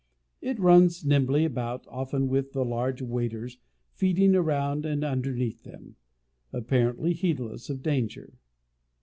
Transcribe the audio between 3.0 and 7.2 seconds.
waders, feeding around and beneath them, apparently